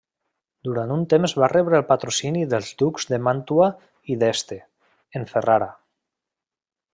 Durant 0.67 0.93
un 0.93 1.01
temps 1.13 1.35
va 1.41 1.49
rebre 1.51 1.77
el 1.79 1.85
patrocini 1.91 2.41
dels 2.53 2.71
ducs 2.79 3.05
de 3.11 3.19
Màntua 3.27 3.69
i 4.15 4.17
d'Este, 4.25 4.59
en 5.21 5.29
Ferrara. 5.35 5.69